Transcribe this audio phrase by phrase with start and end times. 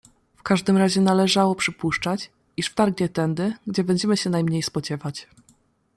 [0.35, 5.27] "W każdym razie należało przypuszczać, iż wtargnie tędy, gdzie będziemy się najmniej spodziewać."